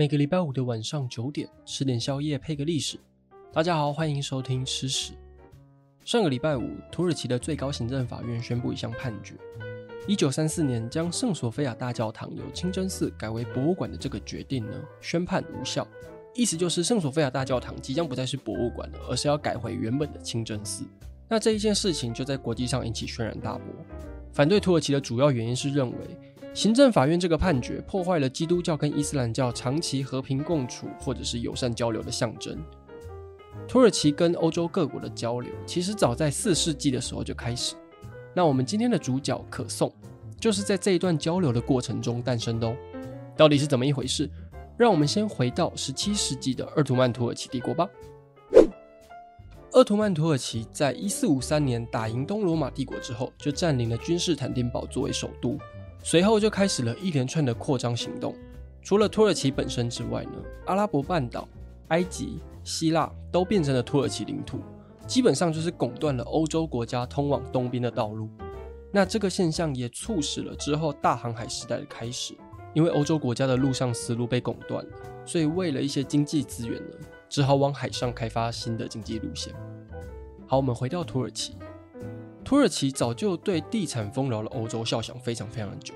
[0.00, 2.98] 每个礼拜五的晚上九点，吃点宵夜配个历史。
[3.52, 5.12] 大家好，欢迎收听吃史。
[6.06, 9.34] 上个礼拜五，土耳其的最高行政法院宣布一项判决：
[10.08, 14.72] 一九三四年将圣索菲亚大教堂由清真寺改为博物馆的这个决定呢，
[15.02, 15.86] 宣判无效。
[16.34, 20.82] 意思就是圣索菲亚大教堂即将不再是博物馆了，而是要改回原本的清真寺。
[21.28, 23.66] 那这一件事情就在国际上引起轩然大波。
[24.32, 25.98] 反对土耳其的主要原因是认为，
[26.52, 32.58] 行政法院这个判决破坏了基督教跟伊斯兰教长期和平共处或者是友善交流的象征。
[33.68, 37.76] 土耳其跟欧洲各国的交流，其实早在四世纪的时候就开始。
[38.34, 39.92] 那我们今天的主角可颂，
[40.40, 42.76] 就是在这一段交流的过程中诞生的哦。
[43.36, 44.28] 到底是怎么一回事？
[44.76, 47.88] 让我们先回到十七世纪的鄂图曼土耳其帝国吧。
[49.72, 55.56] 鄂图曼土耳其在一四五三年打赢东罗马帝国之后，就占领了君士坦丁堡作为首都，
[56.02, 58.34] 随后就开始了一连串的扩张行动。
[58.82, 60.32] 除了土耳其本身之外呢，
[60.66, 61.48] 阿拉伯半岛、
[61.88, 64.58] 埃及、希腊都变成了土耳其领土，
[65.06, 68.28] 基本上就是拱断了欧洲国家通往东边的道路。
[68.92, 72.34] 那这个现象也促使了之后大航海时代的开始，
[72.74, 74.90] 因为欧洲国家的陆上丝路被垄断了，
[75.24, 76.96] 所以为了一些经济资源呢。
[77.28, 79.54] 只好往海上开发新的经济路线。
[80.48, 81.54] 好，我们回到土耳其。
[82.50, 85.94] 土耳其早就对地产丰饶的欧洲肖想非常非常久，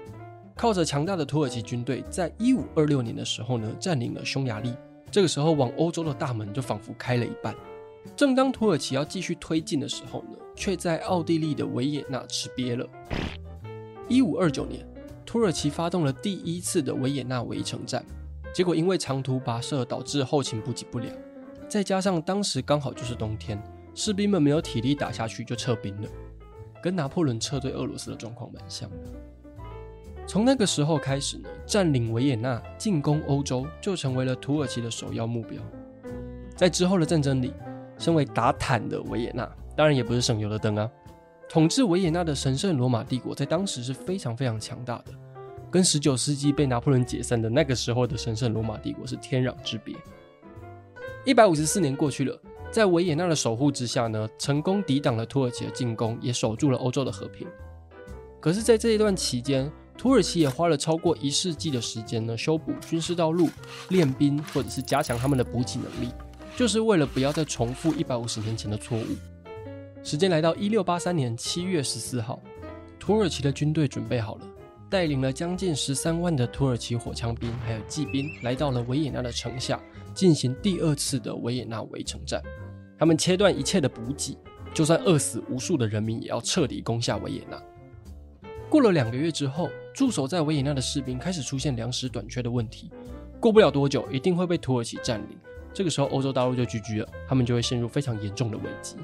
[0.55, 4.73] 靠着强大的土耳其军队，在一五二六年的时候呢，占领了匈牙利。
[5.11, 7.53] 这个时候，往欧洲的大门就仿佛开了一半。
[8.15, 12.89] 正当土耳其要继续推进的时候呢，却在奥地利的维也纳吃瘪了。
[14.09, 14.87] 一五二九年，
[15.27, 18.05] 土耳其发动了第一次的维也纳围城战。
[18.55, 21.13] 结果因为长途跋涉导致后勤补给不良，
[21.69, 23.61] 再加上当时刚好就是冬天，
[23.93, 26.09] 士兵们没有体力打下去就撤兵了，
[26.85, 28.97] 跟拿破仑撤退俄罗斯的状况蛮像的。
[30.27, 35.63] 从那个时候开始呢，占领维也纳、进攻欧洲就成为了土耳其的首要目标。
[36.55, 37.55] 在之后的战争里，
[37.97, 40.91] 身为打坦的维也纳当然也不是省油的灯啊。
[41.49, 45.13] 统治维也纳的神圣罗马帝国在当时是非常非常强大的。
[45.71, 49.97] 跟十九世纪被拿破仑解散的那个时候的神圣罗马帝国是天壤之别。
[51.25, 52.39] 一百五十四年过去了，
[52.75, 57.47] 在维也纳的守护之下呢，成功抵挡了土耳其的进攻，也守住了欧洲的和平。
[58.41, 63.49] 可是，在这一段期间，土耳其也花了超过一世纪的时间呢，修补军事道路、
[63.91, 66.13] 练兵，或者是加强他们的补给能力，
[66.57, 69.05] 就是为了不要再重复一百五十年前的错误。
[70.03, 72.43] 时间来到一六八三年七月十四号，
[72.99, 74.41] 土耳其的军队准备好了。
[74.91, 79.81] 带领了将近十三万的土耳其火枪兵，还有骑兵，来到了维也纳的城下，
[80.13, 82.43] 进行第二次的维也纳围城战。
[82.99, 84.37] 他们切断一切的补给，
[84.73, 87.61] 就算饿死无数的人民，也要彻底攻下维也纳。
[88.69, 92.91] 过了两个月之后，驻守在维也纳的士兵开始出现粮食短缺的问题。
[93.41, 95.39] 过不了多久，一定会被土耳其占领。
[95.73, 98.97] 这个时候，欧洲大陆就 GG 了，他们就会陷入非常严重的危机。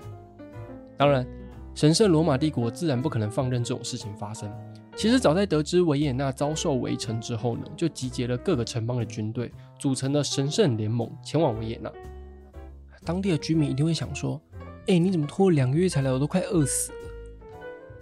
[0.97, 1.27] 当然，
[1.75, 4.51] 神圣罗马帝国自然不可能放任这种事情发生。
[4.97, 11.91] 其实早在得知维也纳遭受围城之后呢，就集结了各个城邦的军队，组成了神圣联盟，前往维也纳。
[13.05, 14.41] 当地的居民一定会想说
[14.87, 16.11] ：“哎，你怎么拖了两个月才来？
[16.11, 16.99] 我都快饿死了。”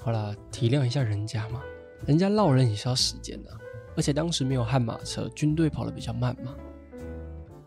[0.01, 1.63] 好啦，体谅一下人家嘛，
[2.07, 3.51] 人家落人也是要时间的，
[3.97, 6.55] 而且当时没有悍马车，军队跑得比较慢嘛。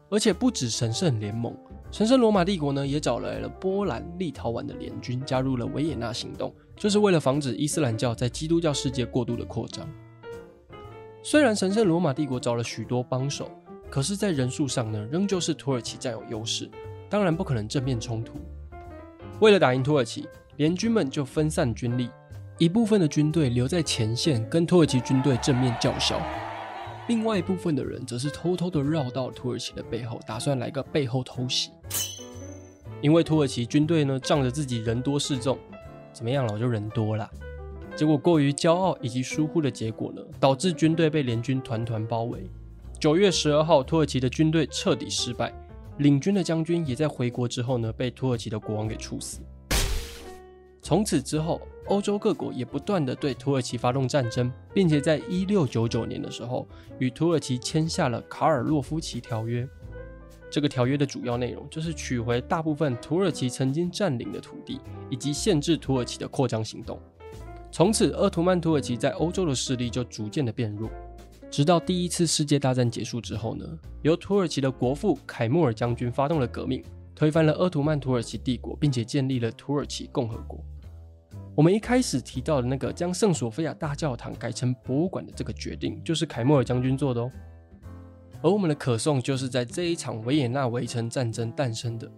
[0.09, 1.55] 而且不止神圣联盟。
[1.89, 9.87] 神圣罗马帝国呢，也找来了波兰、立陶宛的联军，加入了维也纳行动，就是为了防止伊斯兰教在基督教世界过度的扩张。
[11.21, 13.51] 虽然神圣罗马帝国找了许多帮手，
[13.89, 16.69] 可是，在人数上呢，仍旧是土耳其占有优势，
[17.11, 18.39] 当然不可能正面冲突。
[19.41, 22.09] 为了打赢土耳其，联军们就分散军力，
[22.57, 26.22] 一部分的军队留在前线，跟土耳其军队正面叫嚣。
[27.09, 31.72] 另外一部分的人则是偷偷的绕到土耳其的背后，打算来个背后偷袭。
[33.01, 35.57] 因为土耳其军队呢，仗着自己人多势众，
[36.13, 36.53] 怎么样了？
[36.53, 37.29] 我就人多了。
[37.93, 42.49] 结果过于骄傲以及疏忽的结果呢，导致军队被联军团团包围。
[42.97, 45.52] 九月十二号，土耳其的军队彻底失败，
[46.01, 49.39] 领军的将军也在回国之后呢，被土耳其的国王给处死。
[50.81, 56.67] 从此之后，欧洲各国也不断的对土耳其发动战争，并且在一六九九年的时候，
[56.97, 59.67] 与土耳其签下了卡尔洛夫奇条约。
[60.49, 66.99] 这个条约的主要内容就是取回大部分土耳其曾经占领的土地，以及限制土耳其的扩张行动。
[67.71, 70.89] 从此，鄂图曼土耳其在欧洲的势力就逐渐的变弱，
[71.51, 73.65] 直到第一次世界大战结束之后呢，
[74.03, 76.81] 由土耳其的国父凯末尔将军发动了革命，
[77.13, 80.63] 推翻了鄂图曼土耳其帝国，并且建立了土耳其共和国。
[81.53, 87.29] 我们一开始提到的那个将圣索菲亚大教堂改成博物馆的这个决定，就是凯末尔将军做的哦。
[88.41, 92.09] 而我们的可颂就是在这一场维也纳围城战争诞生的。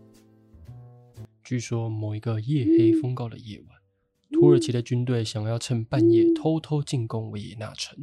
[1.44, 3.68] 据说某一个夜黑风高的夜晚，
[4.32, 7.98] 土耳其的军队想要趁半夜偷偷进攻维也纳城，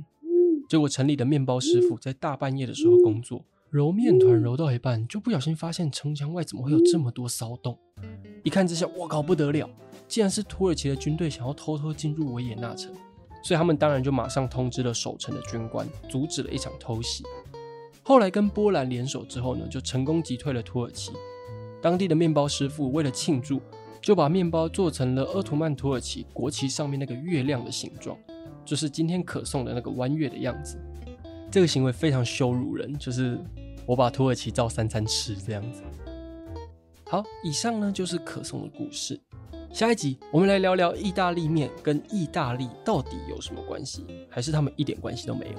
[0.71, 7.77] 结果城里的面包师傅在大半夜的时候工作，揉面团揉到一半，就不小心发现城墙外怎么会有这么多骚动。
[8.45, 9.69] 一看之下，我靠，不得了！
[10.07, 12.95] 竟然是土耳其的军队想要偷偷进入维也纳城，
[13.43, 17.25] 所以他们当然就马上通知了守城的军官，阻止了一场偷袭。
[18.05, 21.11] 后来跟波兰联手之后呢，就成功击退了土耳其。
[21.83, 23.61] 当地的面包师傅为了庆祝，
[24.01, 28.17] 就把面包做成了鄂图曼土耳其国旗上面那个月亮的形状，
[28.65, 30.79] 就是今天可颂的那个弯月的样子。
[31.51, 33.39] 这个行为非常羞辱人，就是
[33.87, 35.83] 我把土耳其照三餐吃这样子。
[37.09, 39.21] 好，以上呢就是可颂的故事。
[39.73, 45.55] 下一集我们来聊聊意大利面跟意大利到底有什么关系，还是他们一点关系都没有？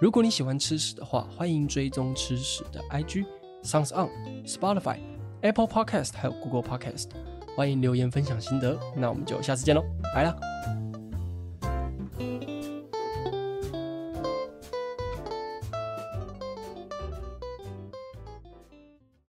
[0.00, 7.08] 如果你喜欢吃屎的话，欢迎追踪吃屎的 IG，Sounds On，Spotify，Apple Podcast 还有 Google Podcast，
[7.56, 8.78] 欢迎留言分享心得。
[8.96, 9.84] 那我们就下次见喽，
[10.14, 10.97] 拜了。